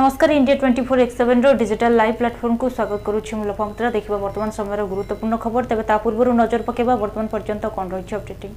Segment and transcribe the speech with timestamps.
[0.00, 4.50] নমস্কার India twenty four X সেভেন্র digital live প্ল্যাটফর্মকু স্বাগত করুছি মূল পমত্রা দেখিবা বর্তমান
[4.58, 8.50] সময়ের গুরুত্বপূর্ণ খবর তবে তা পূর্বরু নজর পকাইবা বর্তমান পর্যন্ত কোণ রয়েছে অপডেটিং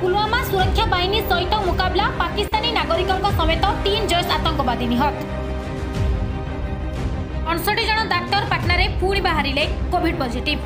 [0.00, 5.16] পুলওয়ামা সুরক্ষা বাহিনী সহিত মোকাবিলা পাকিস্তানী নাগরিকঙ্ক সমেত তিন জৈশ আতঙ্কবাদী নিহত
[7.50, 10.56] অনষটি জন ডাক্তার পাটনারে পুঁ বাহারে কোভিড পজিটিভ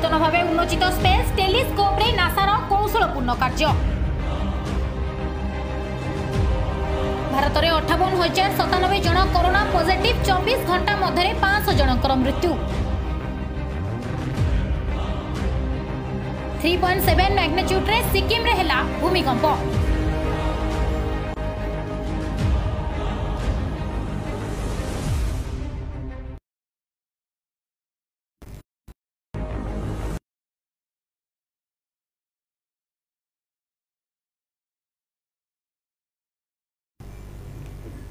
[0.00, 3.72] ନୂତନ ଭାବେ ଉନ୍ମୋଚିତ ସ୍ପେସ୍ ଟେଲିସ୍କୋପ୍ରେ ନାସାର କୌଶଳପୂର୍ଣ୍ଣ କାର୍ଯ୍ୟ
[7.32, 12.50] ଭାରତରେ ଅଠାବନ ହଜାର ସତାନବେ ଜଣ କରୋନା ପଜିଟିଭ୍ ଚବିଶ ଘଣ୍ଟା ମଧ୍ୟରେ ପାଞ୍ଚଶହ ଜଣଙ୍କର ମୃତ୍ୟୁ
[16.60, 19.44] থ্রি পয়েন্ট সেভেন ম্যাগনিচ্যুড্রে সিকিম্রে হেলা ভূমিকম্প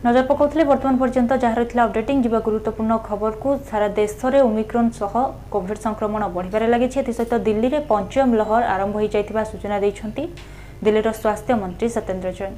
[0.07, 5.13] নজর পকাউলে বর্তমান পর্যন্ত যা রয়েছে অপডেটিং যা গুরুত্বপূর্ণ খবরক সারা দেশে ওমিক্রন সহ
[5.53, 10.07] কোভিড সংক্রমণ বড়িবার লাগিছে এসহ দিল্লিতে পঞ্চম লহর আরম্ভ হয়ে যাই সূচনা দিয়েছেন
[10.85, 12.53] দিল্লির স্বাস্থ্যমন্ত্রী সত্যেন্দ্র জৈন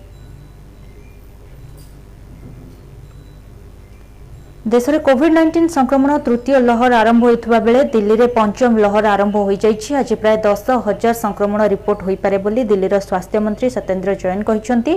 [4.70, 10.16] ଦେଶରେ କୋଭିଡ୍ ନାଇଷ୍ଟିନ୍ ସଂକ୍ରମଣ ତୃତୀୟ ଲହର ଆରମ୍ଭ ହୋଇଥିବା ବେଳେ ଦିଲ୍ଲୀରେ ପଞ୍ଚମ ଲହର ଆରମ୍ଭ ହୋଇଯାଇଛି ଆଜି
[10.24, 14.94] ପ୍ରାୟ ଦଶ ହଜାର ସଂକ୍ରମଣ ରିପୋର୍ଟ ହୋଇପାରେ ବୋଲି ଦିଲ୍ଲୀର ସ୍ୱାସ୍ଥ୍ୟମନ୍ତ୍ରୀ ସତ୍ୟେନ୍ଦ୍ର ଜୈନ କହିଛନ୍ତି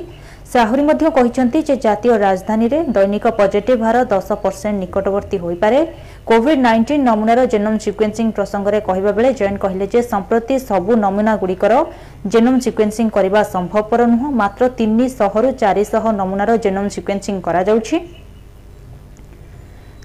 [0.50, 5.78] ସେ ଆହୁରି ମଧ୍ୟ କହିଛନ୍ତି ଯେ ଜାତୀୟ ରାଜଧାନୀରେ ଦୈନିକ ପଜିଟିଭ୍ ହାର ଦଶ ପରସେଣ୍ଟ ନିକଟବର୍ତ୍ତୀ ହୋଇପାରେ
[6.30, 11.72] କୋଭିଡ୍ ନାଇଷ୍ଟିନ୍ ନମୁନାର ଜେନୋମ୍ ସିକ୍ୱେନ୍ସିଂ ପ୍ରସଙ୍ଗରେ କହିବା ବେଳେ ଜୈନ କହିଲେ ଯେ ସମ୍ପ୍ରତି ସବୁ ନମୁନାଗୁଡ଼ିକର
[12.32, 17.94] ଜେନୋମ୍ ସିକ୍ୱେନ୍ସିଂ କରିବା ସମ୍ଭବପର ନୁହେଁ ମାତ୍ର ତିନିଶହରୁ ଚାରିଶହ ନମୁନାର ଜେନୋମ୍ ସିକ୍ୱେନ୍ସିଂ କରାଯାଉଛି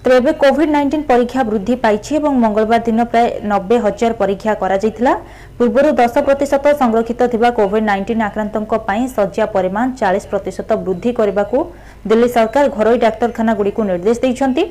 [0.03, 5.13] ତେବେ ଏବେ କୋଭିଡ୍ ନାଇଣ୍ଟିନ୍ ପରୀକ୍ଷା ବୃଦ୍ଧି ପାଇଛି ଏବଂ ମଙ୍ଗଳବାର ଦିନ ପ୍ରାୟ ନବେ ହଜାର ପରୀକ୍ଷା କରାଯାଇଥିଲା
[5.57, 11.57] ପୂର୍ବରୁ ଦଶ ପ୍ରତିଶତ ସଂରକ୍ଷିତ ଥିବା କୋଭିଡ୍ ନାଇଣ୍ଟିନ୍ ଆକ୍ରାନ୍ତଙ୍କ ପାଇଁ ଶଯ୍ୟା ପରିମାଣ ଚାଳିଶ ପ୍ରତିଶତ ବୃଦ୍ଧି କରିବାକୁ
[12.09, 14.63] ଦିଲ୍ଲୀ ସରକାର ଘରୋଇ ଡାକ୍ତରଖାନାଗୁଡ଼ିକୁ ନିର୍ଦ୍ଦେଶ ଦେଇଛନ୍ତି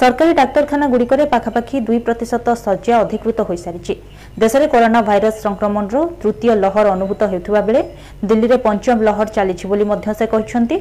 [0.00, 3.94] ସରକାରୀ ଡାକ୍ତରଖାନାଗୁଡ଼ିକରେ ପାଖାପାଖି ଦୁଇ ପ୍ରତିଶତ ଶଯ୍ୟା ଅଧିକୃତ ହୋଇସାରିଛି
[4.42, 7.80] ଦେଶରେ କରୋନା ଭାଇରସ୍ ସଂକ୍ରମଣର ତୃତୀୟ ଲହର ଅନୁଭୂତ ହେଉଥିବା ବେଳେ
[8.28, 10.76] ଦିଲ୍ଲୀରେ ପଞ୍ଚମ ଲହର ଚାଲିଛି ବୋଲି ମଧ୍ୟ ସେ କହିଛନ୍ତି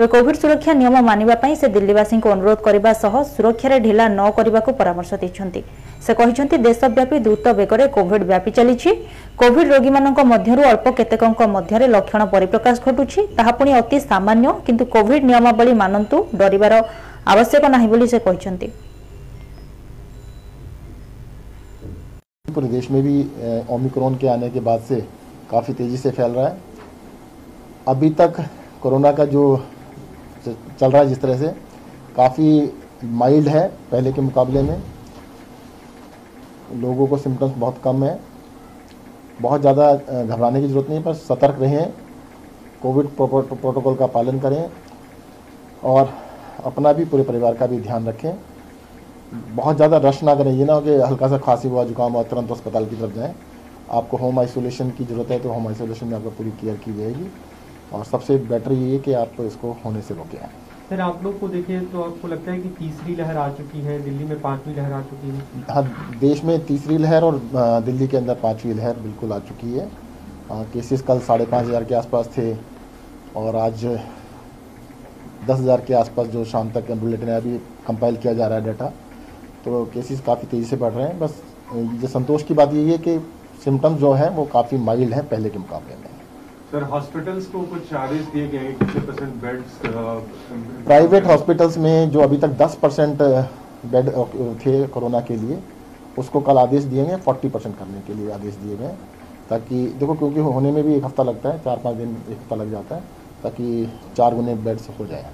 [0.00, 4.70] ତେବେ କୋଭିଡ୍ ସୁରକ୍ଷା ନିୟମ ମାନିବା ପାଇଁ ସେ ଦିଲ୍ଲୀବାସୀଙ୍କୁ ଅନୁରୋଧ କରିବା ସହ ସୁରକ୍ଷାରେ ଢିଲା ନ କରିବାକୁ
[4.78, 5.60] ପରାମର୍ଶ ଦେଇଛନ୍ତି
[6.04, 8.90] ସେ କହିଛନ୍ତି ଦେଶବ୍ୟାପୀ ଦ୍ରୁତ ବେଗରେ କୋଭିଡ୍ ବ୍ୟାପି ଚାଲିଛି
[9.42, 15.22] କୋଭିଡ୍ ରୋଗୀମାନଙ୍କ ମଧ୍ୟରୁ ଅଳ୍ପ କେତେକଙ୍କ ମଧ୍ୟରେ ଲକ୍ଷଣ ପରିପ୍ରକାଶ ଘଟୁଛି ତାହା ପୁଣି ଅତି ସାମାନ୍ୟ କିନ୍ତୁ କୋଭିଡ୍
[15.32, 16.74] ନିୟମାବଳୀ ମାନନ୍ତୁ ଡରିବାର
[17.32, 18.68] ଆବଶ୍ୟକ ନାହିଁ ବୋଲି ସେ କହିଛନ୍ତି
[22.60, 23.14] प्रदेश में भी
[23.76, 24.96] ओमिक्रॉन के आने के बाद से
[25.52, 26.56] काफ़ी तेज़ी से फैल रहा है
[27.94, 28.40] अभी तक
[28.86, 29.42] कोरोना का जो
[30.80, 31.48] चल रहा है जिस तरह से
[32.16, 32.48] काफ़ी
[33.22, 34.82] माइल्ड है पहले के मुकाबले में
[36.80, 38.18] लोगों को सिम्टम्स बहुत कम है
[39.46, 39.92] बहुत ज़्यादा
[40.22, 41.92] घबराने की ज़रूरत नहीं है पर सतर्क रहें
[42.82, 44.62] कोविड प्रोटोकॉल का पालन करें
[45.92, 46.12] और
[46.72, 48.32] अपना भी पूरे परिवार का भी ध्यान रखें
[49.56, 52.22] बहुत ज़्यादा रश ना करें ये ना हो कि हल्का सा खांसी हुआ जुकाम हुआ
[52.32, 53.32] तुरंत अस्पताल की तरफ जाएं
[53.98, 57.28] आपको होम आइसोलेशन की ज़रूरत है तो होम आइसोलेशन में आपको पूरी केयर की जाएगी
[57.98, 60.38] और सबसे बेटर ये है कि आप इसको होने से रोकें
[60.90, 63.98] सर आप लोग को देखें तो आपको लगता है कि तीसरी लहर आ चुकी है
[64.02, 67.38] दिल्ली में पांचवी लहर आ चुकी है हाँ देश में तीसरी लहर और
[67.86, 69.86] दिल्ली के अंदर पांचवी लहर बिल्कुल आ चुकी है
[70.72, 72.50] केसेस कल साढ़े पाँच हज़ार के आसपास थे
[73.42, 77.56] और आज दस हज़ार के आसपास जो शाम तक बुलेटिन अभी
[77.86, 78.92] कंपाइल किया जा रहा है डाटा
[79.64, 81.42] तो केसेस काफ़ी तेज़ी से बढ़ रहे हैं बस
[82.02, 83.18] ये संतोष की बात यही है कि
[83.64, 86.08] सिम्टम्स जो हैं वो काफ़ी माइल्ड हैं पहले के मुकाबले में
[86.72, 89.78] सर हॉस्पिटल्स को कुछ चार्जेस दिए गए कितने परसेंट बेड्स
[90.84, 93.22] प्राइवेट हॉस्पिटल्स में जो अभी तक 10 परसेंट
[93.94, 94.10] बेड
[94.64, 95.58] थे कोरोना के लिए
[96.22, 98.92] उसको कल आदेश दिए गए 40 परसेंट करने के लिए आदेश दिए गए
[99.50, 102.56] ताकि देखो क्योंकि होने में भी एक हफ्ता लगता है चार पाँच दिन एक हफ्ता
[102.62, 103.02] लग जाता है
[103.42, 103.86] ताकि
[104.16, 105.26] चार गुने बेड्स हो जाए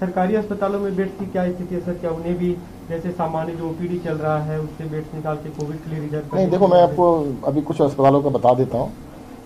[0.00, 2.54] सरकारी अस्पतालों में बेड्स की क्या स्थिति है सर क्या उन्हें भी
[2.88, 6.36] जैसे सामान्य जो ओपीडी चल रहा है उससे बेड्स निकाल के कोविड के लिए रिजर्व
[6.36, 7.10] नहीं देखो मैं आपको
[7.52, 8.92] अभी कुछ अस्पतालों का बता देता हूँ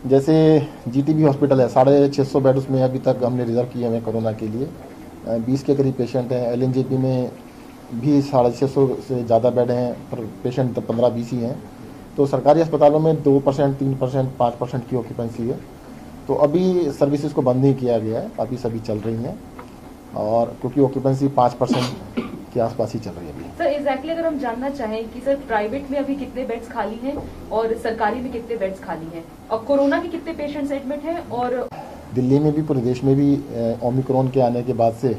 [0.06, 0.34] जैसे
[0.88, 4.04] जीटीबी हॉस्पिटल है साढ़े छः सौ बेड उसमें अभी तक हमने रिज़र्व किए हुए हैं
[4.04, 6.66] कोरोना के लिए बीस के करीब पेशेंट हैं एल
[7.02, 7.30] में
[8.00, 11.56] भी साढ़े छः सौ से ज़्यादा बेड हैं पर पेशेंट तो पंद्रह बीस ही हैं
[12.16, 15.58] तो सरकारी अस्पतालों में दो परसेंट तीन परसेंट पाँच परसेंट की ऑक्यूपेंसी है
[16.28, 19.38] तो अभी सर्विसेज को बंद नहीं किया गया है अभी सभी चल रही हैं
[20.26, 22.22] और क्योंकि ऑक्यूपेंसी पाँच परसेंट
[22.54, 23.37] के आसपास ही चल रही है
[23.88, 27.14] एग्जैक्टली अगर हम जानना चाहें कि सर प्राइवेट में अभी कितने बेड्स खाली हैं
[27.58, 31.56] और सरकारी में कितने बेड्स खाली हैं और कोरोना के कितने पेशेंट्स एडमिट हैं और
[32.14, 33.32] दिल्ली में भी पूरे देश में भी
[33.88, 35.14] ओमिक्रॉन के आने के बाद से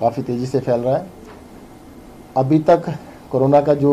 [0.00, 1.06] काफ़ी तेज़ी से फैल रहा है
[2.44, 2.88] अभी तक
[3.32, 3.92] कोरोना का जो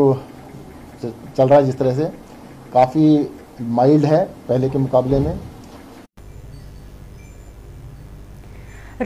[1.04, 2.10] चल रहा है जिस तरह से
[2.72, 3.06] काफ़ी
[3.80, 5.36] माइल्ड है पहले के मुकाबले में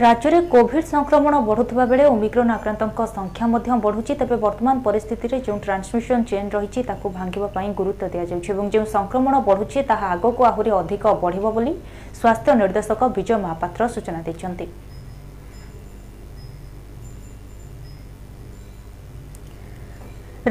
[0.05, 2.81] রাজ্যে কোভিড সংক্রমণ বড়ুয়া বেড়ে ওমিক্রন আক্রান্ত
[3.17, 3.45] সংখ্যা
[3.85, 9.33] বড়ুচি তবে বর্তমান পরিস্থিতি যে ট্রান্সমিশন চেন রয়েছে তাকে ভাঙ্গা গুরুত্ব দিয়াযাচ্ছে এবং যে সংক্রমণ
[9.47, 11.71] বড়ুচি তাহা আগক আহরি অধিক বড় বলে
[12.21, 14.51] স্বাস্থ্য নির্দেশক বিজয় মহাপাত্র সূচনা দিয়েছেন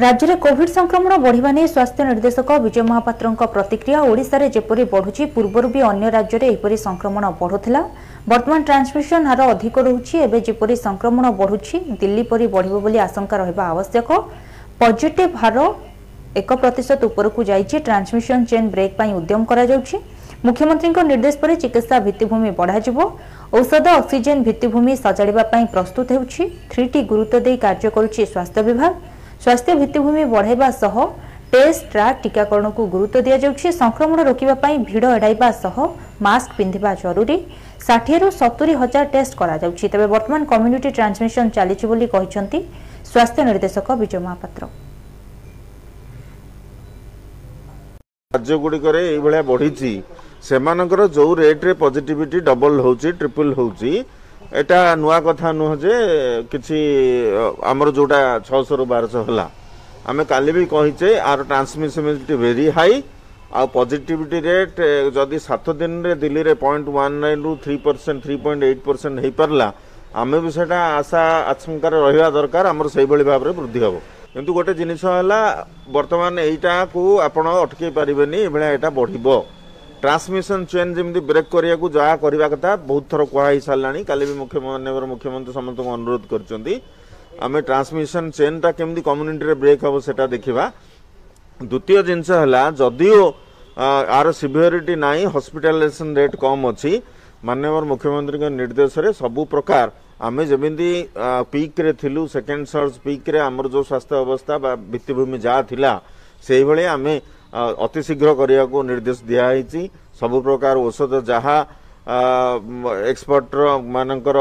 [0.05, 3.23] রাজ্যে কোভিড সংক্রমণ বড়া নিয়ে স্বাস্থ্য নির্দেশক বিজয় মহাপাত্র
[3.55, 7.81] প্রতিক্রিয়া ওড়শার যেপরি বড়ুচি পূর্বর বি অন্য রাজ্যের এইপরি সংক্রমণ বড়ুলা
[8.31, 13.63] বর্তমান ট্রান্সমিশন হার অধিক রয়েছে এবে যেপরি সংক্রমণ বড়ুচি দিল্লি পরি বড়ব বলে আশঙ্কা রহবা
[13.73, 14.09] আবশ্যক
[14.81, 15.57] পজিটিভ হার
[16.39, 16.75] এক প্রত
[17.09, 19.95] উপরকু যাই ট্রান্সমিশন চেন ব্রেক পাই উদ্যম করা যাচ্ছে
[20.45, 22.97] ମୁଖ୍ୟମନ୍ତ୍ରୀଙ୍କ ନିର୍ଦ୍ଦେଶ ପରେ ଚିକିତ୍ସା ଭିତ୍ତିଭୂମି ବଢ଼ାଯିବ
[23.59, 26.43] ଔଷଧ ଅକ୍ସିଜେନ୍ ଭିତ୍ତିଭୂମି ସଜାଡ଼ିବା ପାଇଁ ପ୍ରସ୍ତୁତ ହେଉଛି
[26.73, 28.91] ଥ୍ରୀଟି ଗୁରୁତ୍ୱ ଦେଇ କାର୍ଯ୍ୟ କରୁଛି ସ୍ୱାସ୍ଥ୍ୟ ବିଭାଗ
[29.45, 30.95] ସ୍ୱାସ୍ଥ୍ୟ ଭିତ୍ତିଭୂମି ବଢ଼ାଇବା ସହ
[31.55, 35.75] ଟେଷ୍ଟରା ଟିକାକରଣକୁ ଗୁରୁତ୍ୱ ଦିଆଯାଉଛି ସଂକ୍ରମଣ ରୋକିବା ପାଇଁ ଭିଡ଼ ଏଡ଼ାଇବା ସହ
[36.27, 37.37] ମାସ୍କ ପିନ୍ଧିବା ଜରୁରୀ
[37.87, 42.59] ଷାଠିଏରୁ ସତୁରି ହଜାର ଟେଷ୍ଟ କରାଯାଉଛି ତେବେ ବର୍ତ୍ତମାନ କମ୍ୟୁନିଟି ଟ୍ରାନ୍ସମିଶନ ଚାଲିଛି ବୋଲି କହିଛନ୍ତି
[43.11, 44.63] ସ୍ୱାସ୍ଥ୍ୟ ନିର୍ଦ୍ଦେଶକ ବିଜୟ ମହାପାତ୍ର
[48.35, 49.91] ରାଜ୍ୟଗୁଡ଼ିକରେ ଏଇଭଳିଆ ବଢ଼ିଛି
[50.49, 53.91] ସେମାନଙ୍କର ଯେଉଁ ରେଟ୍ରେ ପଜିଟିଭିଟି ଡବଲ୍ ହେଉଛି ଟ୍ରିପଲ୍ ହେଉଛି
[54.59, 55.93] এটা ନୂଆ କଥା ନୁହଁ ଯେ
[56.51, 56.77] କିଛି
[57.71, 58.19] ଆମର ଯେଉଁଟା
[58.49, 59.45] ଛଅଶହରୁ ବାରଶହ ହେଲା
[60.11, 62.93] ଆମେ କାଲି ବି କହିଛେ ଆର ଟ୍ରାନ୍ସମିସିବିଲିଟି ଭେରି ହାଇ
[63.61, 64.79] ଆଉ ପଜିଟିଭିଟି ରେଟ୍
[65.17, 69.67] ଯଦି ସାତ ଦିନରେ ଦିଲ୍ଲୀରେ point one ନାଇନ୍ରୁ three percent three point eight percent ହେଇପାରିଲା
[70.21, 73.95] ଆମେ ବି ସେଇଟା ଆଶା ଆଶଙ୍କାରେ ରହିବା ଦରକାର ଆମର ସେଇଭଳି ଭାବରେ ବୃଦ୍ଧି ହେବ
[74.33, 75.39] କିନ୍ତୁ ଗୋଟେ ଜିନିଷ ହେଲା
[75.97, 79.27] ବର୍ତ୍ତମାନ ଏଇଟାକୁ ଆପଣ ଅଟକେଇ ପାରିବେନି ଏଭଳିଆ ଏଇଟା ବଢ଼ିବ
[80.03, 84.35] ট্রান্সমিশন ଚେନ୍ ଯେମିତି ବ୍ରେକ୍ କରିବାକୁ ଯାହା କରିବା କଥା ବହୁତ ଥର କୁହାହେଇ ସାରିଲାଣି କାଲି ବି
[84.65, 86.73] ମାନ୍ୟବର ମୁଖ୍ୟମନ୍ତ୍ରୀ ସମସ୍ତଙ୍କୁ ଅନୁରୋଧ କରିଛନ୍ତି
[87.45, 90.63] ଆମେ ଟ୍ରାନ୍ସମିଶନ ଚେନ୍ଟା କେମିତି କମ୍ୟୁନିଟିରେ ବ୍ରେକ୍ ହେବ ସେଟା ଦେଖିବା
[91.71, 93.21] ଦ୍ୱିତୀୟ ଜିନିଷ ହେଲା ଯଦିଓ
[94.17, 96.91] ଆର ସିଭିଅରିଟି ନାହିଁ ହସ୍ପିଟାଲାଇଜେସନ୍ ରେଟ୍ କମ୍ ଅଛି
[97.47, 99.87] ମାନ୍ୟବର ମୁଖ୍ୟମନ୍ତ୍ରୀଙ୍କ ନିର୍ଦ୍ଦେଶରେ ସବୁ ପ୍ରକାର
[100.27, 100.89] ଆମେ ଯେମିତି
[101.53, 105.91] ପିକ୍ରେ ଥିଲୁ ସେକେଣ୍ଡ ସର୍ଚ୍ଚ ପିକ୍ରେ ଆମର ଯେଉଁ ସ୍ୱାସ୍ଥ୍ୟ ଅବସ୍ଥା ବା ଭିତ୍ତିଭୂମି ଯାହା ଥିଲା
[106.47, 107.13] ସେଇଭଳି ଆମେ
[107.85, 109.81] ଅତିଶୀଘ୍ର କରିବାକୁ ନିର୍ଦ୍ଦେଶ ଦିଆହେଇଛି
[110.19, 111.55] ସବୁ ପ୍ରକାର ଔଷଧ ଯାହା
[113.11, 113.63] ଏକ୍ସପର୍ଟର
[113.95, 114.37] ମାନଙ୍କର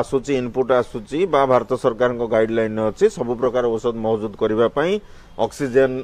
[0.00, 4.92] ଆସୁଛି ଇନପୁଟ ଆସୁଛି ବା ଭାରତ ସରକାରଙ୍କ ଗାଇଡ଼ଲାଇନ୍ ଅଛି ସବୁ ପ୍ରକାର ଔଷଧ ମହଜୁଦ କରିବା ପାଇଁ
[5.46, 5.96] ଅକ୍ସିଜେନ୍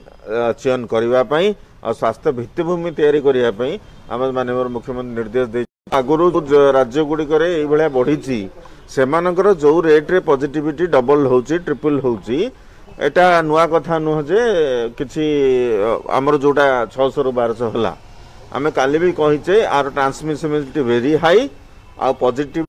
[0.60, 1.46] ଚୟନ କରିବା ପାଇଁ
[1.86, 3.72] ଆଉ ସ୍ୱାସ୍ଥ୍ୟ ଭିତ୍ତିଭୂମି ତିଆରି କରିବା ପାଇଁ
[4.14, 6.24] ଆମେ ମାନ୍ୟବର ମୁଖ୍ୟମନ୍ତ୍ରୀ ନିର୍ଦ୍ଦେଶ ଦେଇଛୁ ଆଗରୁ
[6.78, 8.38] ରାଜ୍ୟ ଗୁଡ଼ିକରେ ଏଇଭଳିଆ ବଢ଼ିଛି
[8.96, 12.38] ସେମାନଙ୍କର ଯେଉଁ ରେଟ୍ରେ ପଜିଟିଭିଟି ଡବଲ୍ ହେଉଛି ଟ୍ରିପଲ୍ ହେଉଛି
[13.08, 14.42] এটা ନୂଆ কথা নুহ যে
[14.98, 15.22] কিছু
[16.18, 17.86] আমার যেটা ছশো রু ହେଲା হল
[18.56, 21.40] আমি কালি କହିଛେ ଆର ଟ୍ରାନ୍ସମିସିବିଲିଟି ଭେରି ହାଇ
[22.04, 22.64] ଆଉ ପଜିଟିଭ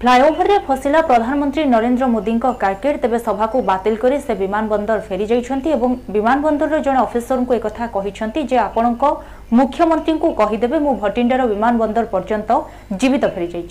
[0.00, 5.88] ফ্লাইওভরে ফসিলা প্রধানমন্ত্রী নরেন্দ্র মোদীঙ্ক কার্কেড তেবে সভাকু বাতিল করে সে বিমানবন্দর ফেরি যাইছন্তি এবং
[6.14, 8.86] বিমানবন্দরর জন অফিসর একথা কহিছন্তি যে আপনার
[9.58, 12.48] মুখ্যমন্ত্রী কহিদেবে মু ভটিন্ডার বিমানবন্দর পর্যন্ত
[13.00, 13.64] জীবিত ফেরি যাই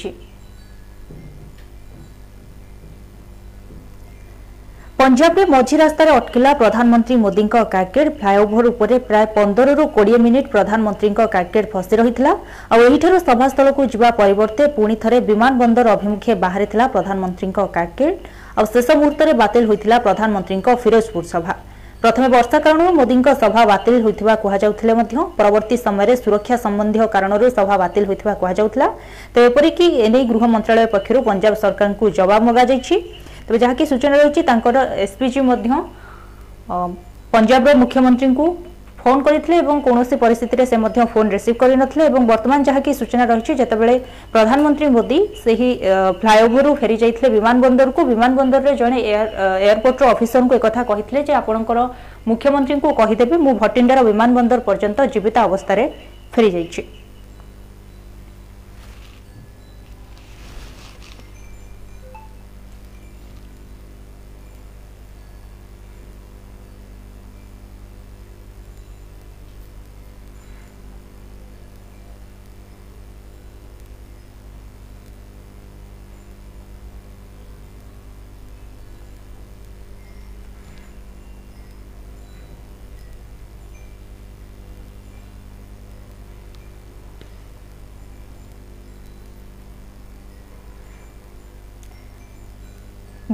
[5.01, 7.43] পঞ্জাবের মঝি রাস্তায় অটকিলা প্রধানমন্ত্রী মোদী
[7.75, 12.29] কার্কেড ফ্লাইওভর উপরে প্রায় পনেরো কোড়িয়ে মিনিট প্রধানমন্ত্রী কার্কেড ফসি রয়েছে
[12.75, 14.85] আইঠার সভাস্থলক যা পরবর্তে পুঁ
[15.29, 17.45] বিমান বন্দর অভিমুখে বাহারি প্রধানমন্ত্রী
[17.77, 18.13] কার্কেড
[18.59, 21.53] আেষ মুহূর্তে বাতিল হয়েছিল প্রধানমন্ত্রী ফিরোজপুর সভা
[22.03, 24.93] প্রথমে বর্ষা কারণ মোদী সভা বাতিল হয়ে কুহযাউলে
[25.39, 28.87] পরবর্তী সময়ের সুরক্ষা সম্বন্ধীয় কারণ সভা বাতিল হয়ে কুহযাউলা
[29.33, 31.87] তো এপরিকি এনে গৃহ মন্ত্রালয় পক্ষ পঞ্জাব সরকার
[32.17, 32.81] জবাব মগা যাই
[33.47, 34.73] তবে যাহাকি সূচনা রয়েছে তাঁকর
[35.05, 35.65] এসপিজি মধ্য
[37.33, 38.27] পঞ্জাবর মুখ্যমন্ত্রী
[39.01, 40.77] ফোন করে এবং কৌশি পরিস্থিতিতে সে
[41.13, 41.71] ফোন রিসিভ করে
[42.11, 43.87] এবং বর্তমান যাকি সূচনা রয়েছে যেতবে
[44.33, 45.57] প্রধানমন্ত্রী মোদী সেই
[46.21, 48.99] ফ্লাইওভর ফেরি যাই বিমানবন্দরক বিমানবন্দরের জনে
[49.65, 51.87] এয়ারপোর্টর অফিসর একথা কে যে আপনার
[52.29, 55.83] মুখ্যমন্ত্রী কহিদেবি মু ভটিন্ডার বিমানবন্দর পর্যন্ত জীবিত অবস্থায়
[56.33, 56.81] ফেরি যাইছি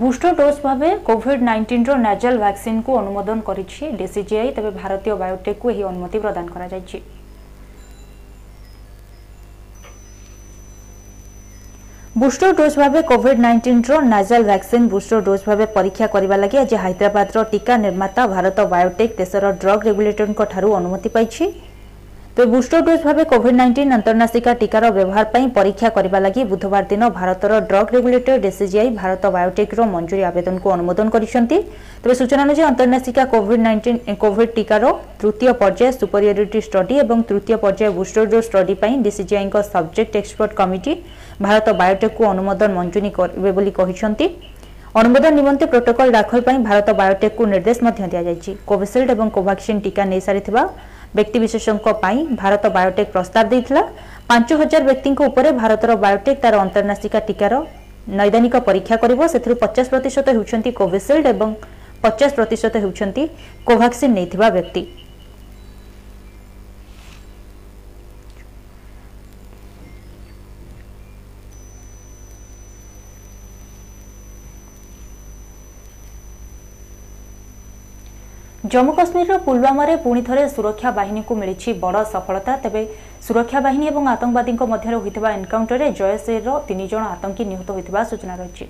[0.01, 3.63] বুস্টর બુસ્ટર ડોઝ ભાવે કોવિડ નાઇન્ટીનર નાજાલ ભ્યાક્સિનકુ અનુમોદન કરી
[3.99, 5.13] ડીસીજીઆઈ તેବେ ભારતીય
[5.73, 6.97] এই অনুমতি প্রদান করা କରାଯାଇଛି
[12.21, 17.45] বুস্টর ডোজ ভাবে কোভিড নাইন্টিনর ন্যাচাল ভ্যাকসিন বুস্টর ডোজ ভাবে পরীক্ষা করা লাগে আজ হায়দ্রাবাদর
[17.53, 21.43] টিকা নির্মাতা ভারত বায়োটেক দেশের ড্রগ রেগুলেটরঠার অনুমতি পাইছে
[22.37, 27.09] ତେବେ ବୁଷ୍ଟର ଡୋଜ୍ ଭାବେ କୋଭିଡ୍ ନାଇଣ୍ଟିନ୍ ଅନ୍ତର୍ନାସିକା ଟିକାର ବ୍ୟବହାର ପାଇଁ ପରୀକ୍ଷା କରିବା ଲାଗି ବୁଧବାର ଦିନ
[27.17, 31.57] ଭାରତର ଡ୍ରଗ୍ ରେଗୁଲେଟର ଡିସିଜିଆଇ ଭାରତ ବାୟୋଟେକ୍ର ମଞ୍ଜୁରୀ ଆବେଦନକୁ ଅନୁମୋଦନ କରିଛନ୍ତି
[32.03, 34.83] ତେବେ ସୂଚନା ଅନୁଯାୟୀ ଅନ୍ତର୍ନାସିକା କୋଭିଡ୍ ନାଇଣ୍ଟିନ୍ କୋଭିଡ୍ ଟିକାର
[35.21, 40.93] ତୃତୀୟ ପର୍ଯ୍ୟାୟ ସୁପରିଓରିଟି ଷ୍ଟଡି ଏବଂ ତୃତୀୟ ପର୍ଯ୍ୟାୟ ବୁଷ୍ଟର ଡୋଜ୍ ଷ୍ଟଡି ପାଇଁ ଡିସିଜିଆଇଙ୍କ ସବଜେକ୍ଟ ଏକ୍ସପର୍ଟ କମିଟି
[41.45, 44.25] ଭାରତ ବାୟୋଟେକ୍କୁ ଅନୁମୋଦନ ମଞ୍ଜୁରୀ କରିବେ ବୋଲି କହିଛନ୍ତି
[44.99, 46.37] অনুমোদন নিমন্তে প্রোটোকল দাখল
[46.69, 47.77] ভারত বায়োটেকু নির্দেশ
[48.09, 50.41] দিয়েছে কোভিশিল্ড এবং কোভাক্সিন টিকা নেই সারি
[51.17, 53.83] ବ୍ୟକ୍ତିବିଶେଷଙ୍କ ପାଇଁ ଭାରତ ବାୟୋଟେକ୍ ପ୍ରସ୍ତାବ ଦେଇଥିଲା
[54.29, 57.53] ପାଞ୍ଚ ହଜାର ବ୍ୟକ୍ତିଙ୍କ ଉପରେ ଭାରତର ବାୟୋଟେକ୍ ତାର ଅନ୍ତର୍ନାସିକା ଟିକାର
[58.19, 61.49] ନୈଦାନିକ ପରୀକ୍ଷା କରିବ ସେଥିରୁ ପଚାଶ ପ୍ରତିଶତ ହେଉଛନ୍ତି କୋଭିସିଲ୍ଡ ଏବଂ
[62.05, 63.23] ପଚାଶ ପ୍ରତିଶତ ହେଉଛନ୍ତି
[63.69, 64.81] କୋଭାକ୍ସିନ୍ ନେଇଥିବା ବ୍ୟକ୍ତି
[78.71, 82.83] জম্মু কাশ্মীরର ପୁଲୱାମାରେ ପୁଣି ଥରେ ସୁରକ୍ଷା ବାହିନୀକୁ ମିଳିଛି ବଡ଼ ସଫଳତା ତେବେ
[83.27, 88.65] ସୁରକ୍ଷା ବାହିନୀ ଏବଂ ଆତଙ୍କବାଦୀଙ୍କ ମଧ୍ୟରେ ହୋଇଥିବା ଏନ୍କାଉଣ୍ଟରରେ ଜୟସେର ତିନି ଜଣ ଆତଙ୍କୀ ନିହତ ହୋଇଥିବା ସୂଚନା ରହିଛି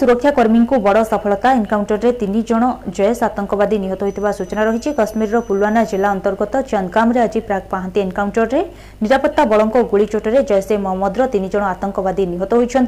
[0.00, 2.62] সুরক্ষা কর্মী বড় সফলতা এনকাউন্টরের তিন জন
[2.96, 8.64] জয়েশ আতঙ্কবাদী নিহত হয়ে সূচনা রয়েছে কাশ্মীরর পুলওয়ানা জেলা অন্তর্গত চন্দগামে আজ প্রাক পাহান্তি এনকাউন্টরের
[9.02, 10.30] নিরাপত্তা বলঙ্ গুড়িচোটে
[10.74, 12.84] এ মহম্মদর তিন জন আতঙ্কবাদী নিহত হয়েছেন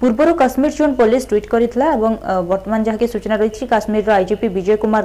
[0.00, 1.66] পূর্ব কাশ্মীর জোন পুলিশ ট্যুইট করে
[1.98, 2.10] এবং
[2.50, 5.02] বর্তমান যা সূচনা রয়েছে কাশ্মীর আইজিপি বিজয় কুমার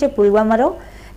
[0.00, 0.60] যে পুলওয়ামার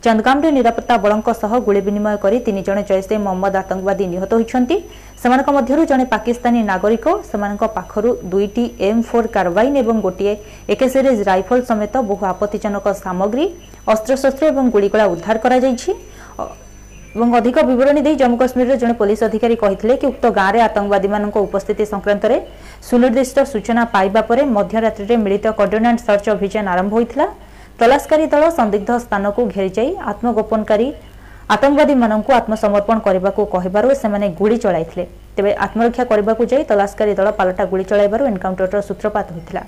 [0.06, 4.76] ଚାନ୍ଦଗାମରେ ନିରାପତ୍ତା ବଳଙ୍କ ସହ ଗୁଳି ବିନିମୟ କରି ତିନି ଜଣ ଜୈସେ ମହମ୍ମଦ ଆତଙ୍କବାଦୀ ନିହତ ହୋଇଛନ୍ତି
[5.22, 10.34] ସେମାନଙ୍କ ମଧ୍ୟରୁ ଜଣେ ପାକିସ୍ତାନୀ ନାଗରିକ ସେମାନଙ୍କ ପାଖରୁ ଦୁଇଟି ଏମ୍ ଫୋର୍ କାର୍ବାଇନ୍ ଏବଂ ଗୋଟିଏ
[10.74, 13.46] ଏକେ ସିରିଜ୍ ରାଇଫଲ ସମେତ ବହୁ ଆପତ୍ତିଜନକ ସାମଗ୍ରୀ
[13.94, 15.92] ଅସ୍ତ୍ରଶସ୍ତ୍ର ଏବଂ ଗୁଳିଗୋଳା ଉଦ୍ଧାର କରାଯାଇଛି
[17.16, 19.56] এবং অধিক বিবরণী দিয়ে জম্মু কাশ্মীরের জন পুলিশ অধিকারী
[20.02, 22.38] কে উক্ত গাঁরে আতঙ্কবাদী মান উপস্থিতি সংক্রান্তরে
[22.88, 27.22] সুনির্দিষ্ট সূচনা পাইবা পরে মধ্যরাত্রে মিলিত কর্ডোনান্ট সর্চ অভিযান আরম্ভ হয়েছিল
[27.82, 30.88] ତଲାସକାରୀ ଦଳ ସନ୍ଦିଗ୍ଧ ସ୍ଥାନକୁ ଘେରିଯାଇ ଆତ୍ମଗୋପନକାରୀ
[31.56, 35.06] ଆତଙ୍କବାଦୀମାନଙ୍କୁ ଆତ୍ମସମର୍ପଣ କରିବାକୁ କହିବାରୁ ସେମାନେ ଗୁଳି ଚଳାଇଥିଲେ
[35.38, 39.64] ତେବେ ଆତ୍ମରକ୍ଷା କରିବାକୁ ଯାଇ ତଲାସକାରୀ ଦଳ ପାଲଟା ଗୁଳି ଚଳାଇବାରୁ ଏନକାଉଣ୍ଟରର ସୂତ୍ରପାତ ହୋଇଥିଲା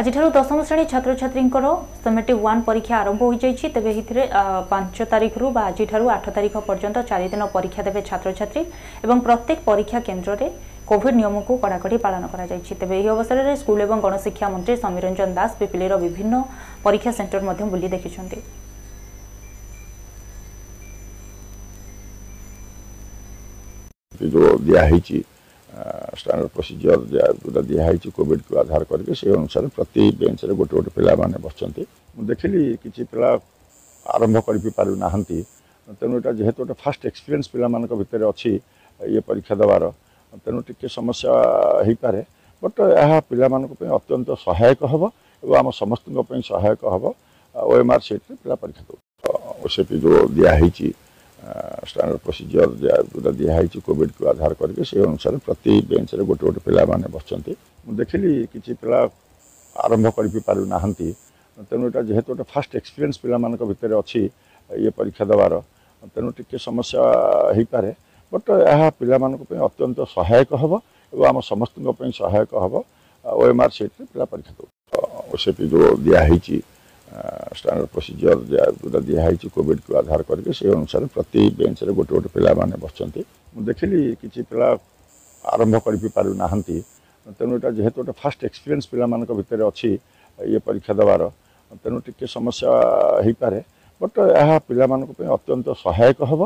[0.00, 1.66] ଆଜିଠାରୁ ଦଶମ ଶ୍ରେଣୀ ଛାତ୍ରଛାତ୍ରୀଙ୍କର
[2.04, 4.22] ସେମେଟ୍ରିକ୍ ୱାନ୍ ପରୀକ୍ଷା ଆରମ୍ଭ ହୋଇଯାଇଛି ତେବେ ଏଥିରେ
[4.70, 8.62] ପାଞ୍ଚ ତାରିଖରୁ ବା ଆଜିଠାରୁ ଆଠ ତାରିଖ ପର୍ଯ୍ୟନ୍ତ ଚାରିଦିନ ପରୀକ୍ଷା ଦେବେ ଛାତ୍ରଛାତ୍ରୀ
[9.06, 10.46] ଏବଂ ପ୍ରତ୍ୟେକ ପରୀକ୍ଷା କେନ୍ଦ୍ରରେ
[10.90, 15.52] କୋଭିଡ୍ ନିୟମକୁ କଡ଼ାକଡ଼ି ପାଳନ କରାଯାଇଛି ତେବେ ଏହି ଅବସରରେ ସ୍କୁଲ୍ ଏବଂ ଗଣଶିକ୍ଷା ମନ୍ତ୍ରୀ ସମୀର ରଞ୍ଜନ ଦାସ
[15.60, 16.34] ପିପିଲିର ବିଭିନ୍ନ
[16.86, 18.38] ପରୀକ୍ଷା ସେଣ୍ଟର ମଧ୍ୟ ବୁଲି ଦେଖିଛନ୍ତି
[24.32, 25.18] ଯେଉଁ ଦିଆହେଇଛି
[26.20, 31.82] ଷ୍ଟାଣ୍ଡାର୍ଡ଼ ପ୍ରୋସିଜିଓର ଯେଉଁଟା ଦିଆହେଇଛି କୋଭିଡ଼କୁ ଆଧାର କରିକି ସେହି ଅନୁସାରେ ପ୍ରତି ବେଞ୍ଚରେ ଗୋଟେ ଗୋଟେ ପିଲାମାନେ ବସିଛନ୍ତି
[32.16, 33.30] ମୁଁ ଦେଖିଲି କିଛି ପିଲା
[34.14, 35.38] ଆରମ୍ଭ କରିପାରୁନାହାନ୍ତି
[36.00, 38.50] ତେଣୁ ଏଇଟା ଯେହେତୁ ଗୋଟେ ଫାଷ୍ଟ ଏକ୍ସପିରିଏନ୍ସ ପିଲାମାନଙ୍କ ଭିତରେ ଅଛି
[39.10, 39.82] ଇଏ ପରୀକ୍ଷା ଦେବାର
[40.44, 41.32] ତେଣୁ ଟିକିଏ ସମସ୍ୟା
[41.86, 42.20] ହେଇପାରେ
[42.62, 45.02] ବଟ୍ ଏହା ପିଲାମାନଙ୍କ ପାଇଁ ଅତ୍ୟନ୍ତ ସହାୟକ ହେବ
[45.44, 47.04] ଏବଂ ଆମ ସମସ୍ତଙ୍କ ପାଇଁ ସହାୟକ ହେବ
[47.68, 48.98] ଓ ଏମ୍ ଆର୍ ସିଟ୍ରେ ପିଲା ପରୀକ୍ଷା ଦେଉ
[49.64, 50.86] ଓ ସେ ଯେଉଁ ଦିଆହେଇଛି
[51.40, 57.52] ଷ୍ଟାଣ୍ଡାର୍ଡ଼ ପ୍ରୋସିଜିଓର ଯେଉଁଟା ଦିଆହେଇଛି କୋଭିଡ଼କୁ ଆଧାର କରିକି ସେହି ଅନୁସାରେ ପ୍ରତି ବେଞ୍ଚରେ ଗୋଟେ ଗୋଟେ ପିଲାମାନେ ବସିଛନ୍ତି
[57.84, 59.00] ମୁଁ ଦେଖିଲି କିଛି ପିଲା
[59.84, 61.08] ଆରମ୍ଭ କରିପାରୁନାହାନ୍ତି
[61.70, 64.20] ତେଣୁ ଏଇଟା ଯେହେତୁ ଗୋଟେ ଫାଷ୍ଟ ଏକ୍ସପିରିଏନ୍ସ ପିଲାମାନଙ୍କ ଭିତରେ ଅଛି
[64.80, 65.52] ଇଏ ପରୀକ୍ଷା ଦେବାର
[66.14, 67.00] ତେଣୁ ଟିକିଏ ସମସ୍ୟା
[67.56, 67.90] ହୋଇପାରେ
[68.32, 70.72] ବଟ୍ ଏହା ପିଲାମାନଙ୍କ ପାଇଁ ଅତ୍ୟନ୍ତ ସହାୟକ ହେବ
[71.14, 72.74] ଏବଂ ଆମ ସମସ୍ତଙ୍କ ପାଇଁ ସହାୟକ ହେବ
[73.38, 74.68] ଓ ଏମ୍ ଆର୍ ସିଟ୍ରେ ପିଲା ପରୀକ୍ଷା ଦେଉ
[75.44, 76.56] ସେଠି ଯେଉଁ ଦିଆହେଇଛି
[77.10, 83.20] ଷ୍ଟାଣ୍ଡାର୍ଡ଼ ପ୍ରୋସିଜିଓର ଯେଉଁଟା ଦିଆହେଇଛି କୋଭିଡ଼କୁ ଆଧାର କରିକି ସେହି ଅନୁସାରେ ପ୍ରତି ବେଞ୍ଚରେ ଗୋଟେ ଗୋଟେ ପିଲାମାନେ ବସିଛନ୍ତି
[83.54, 84.68] ମୁଁ ଦେଖିଲି କିଛି ପିଲା
[85.52, 86.76] ଆରମ୍ଭ କରିବି ପାରୁନାହାନ୍ତି
[87.38, 89.90] ତେଣୁ ଏଇଟା ଯେହେତୁ ଗୋଟେ ଫାଷ୍ଟ ଏକ୍ସପିରିଏନ୍ସ ପିଲାମାନଙ୍କ ଭିତରେ ଅଛି
[90.50, 91.22] ଇଏ ପରୀକ୍ଷା ଦେବାର
[91.82, 92.70] ତେଣୁ ଟିକିଏ ସମସ୍ୟା
[93.26, 93.58] ହୋଇପାରେ
[94.02, 96.42] ବଟ୍ ଏହା ପିଲାମାନଙ୍କ ପାଇଁ ଅତ୍ୟନ୍ତ ସହାୟକ ହେବ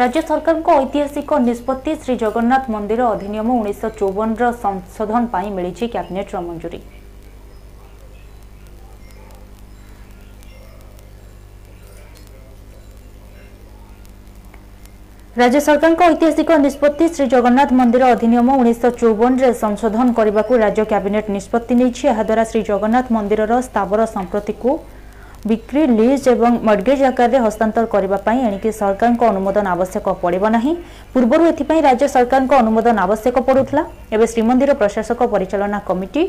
[0.00, 6.80] ରାଜ୍ୟ ସରକାରଙ୍କ ଐତିହାସିକ ନିଷ୍ପତ୍ତି ଶ୍ରୀ ଜଗନ୍ନାଥ ମନ୍ଦିର ଅଧିନିୟମ ଉଣେଇଶହ ଚଉବନର ସଂଶୋଧନ ପାଇଁ ମିଳିଛି କ୍ୟାବିନେଟ୍ର ମଞ୍ଜୁରୀ
[15.40, 22.04] ରାଜ୍ୟ ସରକାରଙ୍କ ଐତିହାସିକ ନିଷ୍ପତ୍ତି ଶ୍ରୀଜଗନ୍ନାଥ ମନ୍ଦିର ଅଧିନିୟମ ଉଣେଇଶହ ଚଉବନରେ ସଂଶୋଧନ କରିବାକୁ ରାଜ୍ୟ କ୍ୟାବିନେଟ୍ ନିଷ୍ପତ୍ତି ନେଇଛି
[22.12, 24.70] ଏହାଦ୍ୱାରା ଶ୍ରୀଜଗନ୍ନାଥ ମନ୍ଦିରର ସ୍ଥାବର ସମ୍ପତ୍ତିକୁ
[25.50, 30.72] ବିକ୍ରି ଲିଜ୍ ଏବଂ ମଡ୍ଗେଜ୍ ଆକାରରେ ହସ୍ତାନ୍ତର କରିବା ପାଇଁ ଏଣିକି ସରକାରଙ୍କ ଅନୁମୋଦନ ଆବଶ୍ୟକ ପଡ଼ିବ ନାହିଁ
[31.14, 33.82] ପୂର୍ବରୁ ଏଥିପାଇଁ ରାଜ୍ୟ ସରକାରଙ୍କ ଅନୁମୋଦନ ଆବଶ୍ୟକ ପଡ଼ୁଥିଲା
[34.14, 36.22] ଏବେ ଶ୍ରୀମନ୍ଦିର ପ୍ରଶାସକ ପରିଚାଳନା କମିଟି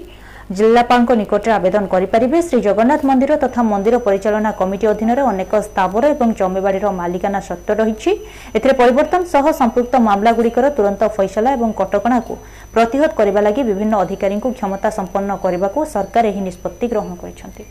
[0.55, 6.29] ଜିଲ୍ଲାପାଳଙ୍କ ନିକଟରେ ଆବେଦନ କରିପାରିବେ ଶ୍ରୀ ଜଗନ୍ନାଥ ମନ୍ଦିର ତଥା ମନ୍ଦିର ପରିଚାଳନା କମିଟି ଅଧୀନରେ ଅନେକ ସ୍ଥାବର ଏବଂ
[6.41, 8.11] ଜମିବାଡ଼ିର ମାଲିକାନା ସତ୍ତ୍ୱ ରହିଛି
[8.57, 12.33] ଏଥିରେ ପରିବର୍ତ୍ତନ ସହ ସମ୍ପୃକ୍ତ ମାମଲାଗୁଡ଼ିକର ତୁରନ୍ତ ଫଇସଲା ଏବଂ କଟକଣାକୁ
[12.77, 17.63] ପ୍ରତିହତ କରିବା ଲାଗି ବିଭିନ୍ନ ଅଧିକାରୀଙ୍କୁ କ୍ଷମତା ସମ୍ପନ୍ନ କରିବାକୁ ସରକାର ଏହି ନିଷ୍ପତ୍ତି ଗ୍ରହଣ କରିଛନ୍ତି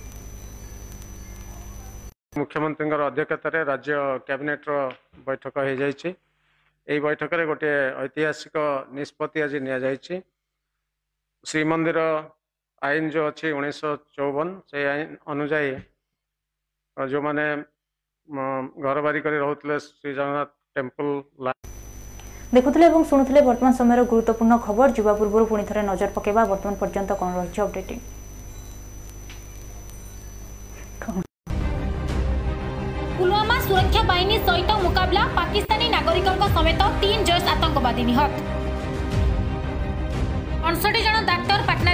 [2.40, 3.96] ମୁଖ୍ୟମନ୍ତ୍ରୀଙ୍କର ଅଧ୍ୟକ୍ଷତାରେ ରାଜ୍ୟ
[4.28, 4.68] କ୍ୟାବିନେଟ୍ର
[5.28, 6.08] ବୈଠକ ହୋଇଯାଇଛି
[6.90, 7.74] ଏହି ବୈଠକରେ ଗୋଟିଏ
[8.06, 8.56] ଐତିହାସିକ
[9.00, 10.14] ନିଷ୍ପତ୍ତି ଆଜି ନିଆଯାଇଛି
[11.50, 12.00] ଶ୍ରୀମନ୍ଦିର
[12.84, 15.70] ଆଇନ ଯେଉଁ ଅଛି ଉଣେଇଶହ ଚଉବନ ସେଇ ଆଇନ ଅନୁଯାୟୀ
[17.12, 17.44] ଯେଉଁମାନେ
[18.84, 21.52] ଘର ବାରି କରି ରହୁଥିଲେ ଶ୍ରୀ ଜଗନ୍ନାଥ ଟେମ୍ପଲ
[22.56, 27.18] ଦେଖୁଥିଲେ ଏବଂ ଶୁଣୁଥିଲେ ବର୍ତ୍ତମାନ ସମୟର ଗୁରୁତ୍ୱପୂର୍ଣ୍ଣ ଖବର ଯିବା ପୂର୍ବରୁ ପୁଣି ଥରେ ନଜର ପକାଇବା ବର୍ତ୍ତମାନ ପର୍ଯ୍ୟନ୍ତ
[27.20, 27.98] କ'ଣ ରହିଛି ଅପଡେଟିଂ
[33.18, 38.30] ପୁଲୱାମା ସୁରକ୍ଷା ବାହିନୀ ସହିତ ମୁକାବିଲା ପାକିସ୍ତାନୀ ନାଗରିକଙ୍କ ସମେତ ତିନି ଜୈଶ ଆତଙ୍କବାଦୀ ନିହତ
[40.66, 41.00] ଅଣଷଠି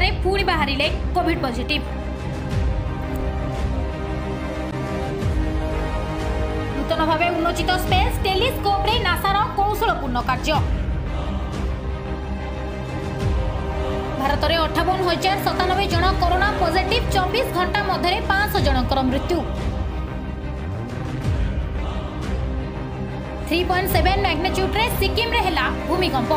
[0.02, 1.84] ପରେ ପୁଣି ବାହାରିଲେ କୋଭିଡ୍ ପଜିଟିଭ୍
[6.78, 10.56] ନୂତନ ଭାବେ ଉନ୍ମୋଚିତ ସ୍ପେସ୍ ଟେଲିସ୍କୋପ୍ରେ ନାସାର କୌଶଳପୂର୍ଣ୍ଣ କାର୍ଯ୍ୟ
[14.22, 19.38] ଭାରତରେ ଅଠାବନ ହଜାର ସତାନବେ ଜଣ କରୋନା ପଜିଟିଭ୍ ଚବିଶ ଘଣ୍ଟା ମଧ୍ୟରେ ପାଞ୍ଚଶହ ଜଣଙ୍କର ମୃତ୍ୟୁ
[23.48, 26.32] ଥ୍ରୀ ପଏଣ୍ଟ সেভেন ম্যাগনেচ্যুডে সিকিমে ହେଲା ଭୂମିକମ୍ପ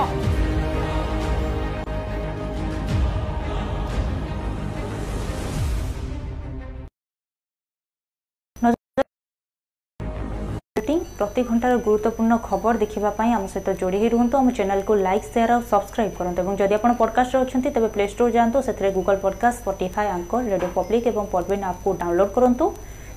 [10.88, 15.26] ରେଟିଂ ପ୍ରତି ଘଣ୍ଟାର ଗୁରୁତ୍ୱପୂର୍ଣ୍ଣ ଖବର ଦେଖିବା ପାଇଁ ଆମ ସହିତ ଯୋଡ଼ି ହୋଇ ରୁହନ୍ତୁ ଆମ ଚ୍ୟାନେଲକୁ ଲାଇକ୍
[15.34, 19.16] ସେୟାର ଆଉ ସବସ୍କ୍ରାଇବ୍ କରନ୍ତୁ ଏବଂ ଯଦି ଆପଣ ପଡ଼କାଷ୍ଟରେ ଅଛନ୍ତି ତେବେ ପ୍ଲେ ଷ୍ଟୋର ଯାଆନ୍ତୁ ସେଥିରେ Google
[19.26, 22.66] podcast Spotify Anchor radio public ଏବଂ ପଡ଼ବିନ୍ ଆପ୍କୁ ଡାଉନଲୋଡ୍ କରନ୍ତୁ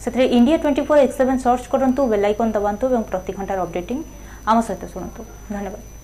[0.04, 3.98] ସେଥିରେ India twenty four x seven search କରନ୍ତୁ ବେଲାଇକନ୍ ଦବାନ୍ତୁ ଏବଂ ପ୍ରତି ଘଣ୍ଟାର ଅପଡେଟିଂ
[4.50, 5.20] ଆମ ସହିତ ଶୁଣନ୍ତୁ
[5.54, 5.97] ଧନ୍ୟବାଦ